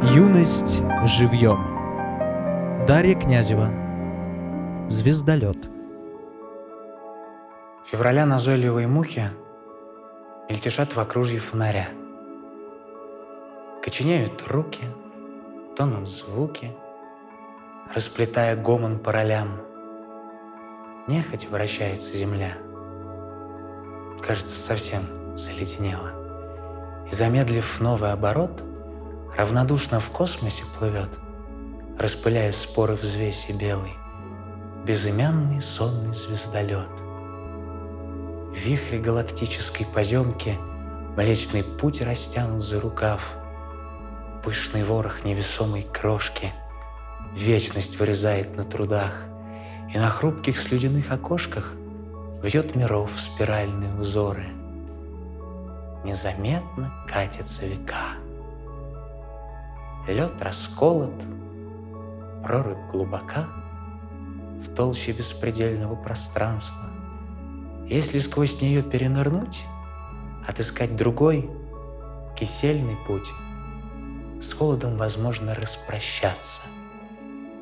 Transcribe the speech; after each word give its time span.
Юность 0.00 0.80
живьем. 1.06 2.86
Дарья 2.86 3.16
Князева. 3.16 3.68
Звездолет. 4.88 5.68
Февраля 7.84 8.24
назойливые 8.24 8.86
мухи 8.86 9.24
мельтешат 10.48 10.94
в 10.94 11.00
окружье 11.00 11.40
фонаря. 11.40 11.88
Коченеют 13.82 14.44
руки, 14.46 14.84
тонут 15.76 16.08
звуки, 16.08 16.70
расплетая 17.92 18.54
гомон 18.54 19.00
по 19.00 19.10
ролям. 19.10 19.48
Нехоть 21.08 21.48
вращается 21.48 22.16
земля. 22.16 22.52
Кажется, 24.24 24.54
совсем 24.54 25.36
заледенела. 25.36 26.12
И 27.10 27.14
замедлив 27.16 27.80
новый 27.80 28.12
оборот, 28.12 28.62
равнодушно 29.36 30.00
в 30.00 30.10
космосе 30.10 30.64
плывет, 30.78 31.18
распыляя 31.98 32.52
споры 32.52 32.94
взвеси 32.94 33.52
белый, 33.52 33.94
безымянный 34.84 35.60
сонный 35.60 36.14
звездолет. 36.14 36.90
В 38.50 38.56
вихре 38.56 38.98
галактической 38.98 39.86
поземки 39.86 40.58
Млечный 41.16 41.64
путь 41.64 42.00
растянут 42.00 42.62
за 42.62 42.80
рукав, 42.80 43.34
Пышный 44.42 44.84
ворох 44.84 45.24
невесомой 45.24 45.82
крошки 45.82 46.52
Вечность 47.34 47.98
вырезает 47.98 48.56
на 48.56 48.64
трудах, 48.64 49.12
И 49.92 49.98
на 49.98 50.08
хрупких 50.08 50.58
слюдяных 50.58 51.10
окошках 51.12 51.72
Вьет 52.42 52.76
миров 52.76 53.10
спиральные 53.16 53.94
узоры. 54.00 54.46
Незаметно 56.04 56.92
катятся 57.08 57.66
века. 57.66 58.14
Лед 60.08 60.40
расколот, 60.40 61.12
прорубь 62.42 62.90
глубока 62.90 63.46
В 64.58 64.74
толще 64.74 65.12
беспредельного 65.12 65.96
пространства. 65.96 66.88
Если 67.86 68.18
сквозь 68.18 68.62
нее 68.62 68.82
перенырнуть, 68.82 69.64
Отыскать 70.46 70.96
другой, 70.96 71.50
кисельный 72.38 72.96
путь, 73.06 73.28
С 74.40 74.50
холодом 74.54 74.96
возможно 74.96 75.54
распрощаться. 75.54 76.62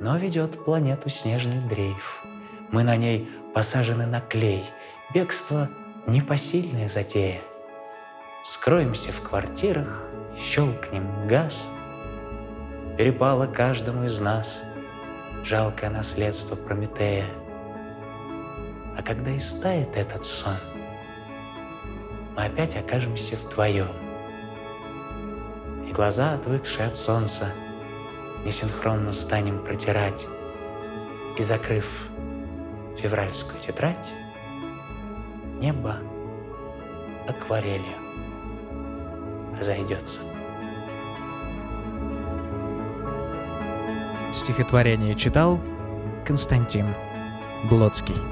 Но 0.00 0.16
ведет 0.16 0.64
планету 0.64 1.10
снежный 1.10 1.60
дрейф. 1.68 2.24
Мы 2.70 2.84
на 2.84 2.96
ней 2.96 3.28
посажены 3.52 4.06
на 4.06 4.22
клей. 4.22 4.64
Бегство— 5.12 5.68
непосильная 6.06 6.88
затея. 6.88 7.42
Скроемся 8.44 9.12
в 9.12 9.20
квартирах, 9.20 10.04
щелкнем 10.38 11.28
газ— 11.28 11.62
перепало 13.00 13.46
каждому 13.46 14.04
из 14.04 14.20
нас 14.20 14.62
жалкое 15.42 15.88
наследство 15.88 16.54
Прометея. 16.54 17.24
А 18.94 19.02
когда 19.02 19.34
истает 19.38 19.96
этот 19.96 20.26
сон, 20.26 20.58
мы 22.36 22.44
опять 22.44 22.76
окажемся 22.76 23.36
вдвоем. 23.36 23.88
И 25.88 25.92
глаза, 25.92 26.34
отвыкшие 26.34 26.88
от 26.88 26.94
солнца, 26.94 27.46
несинхронно 28.44 29.14
станем 29.14 29.60
протирать. 29.60 30.26
И 31.38 31.42
закрыв 31.42 32.06
февральскую 32.98 33.58
тетрадь, 33.60 34.12
небо 35.58 35.96
акварелью 37.26 37.96
разойдется. 39.58 40.29
Стихотворение 44.32 45.16
читал 45.16 45.60
Константин 46.24 46.86
Блоцкий. 47.68 48.29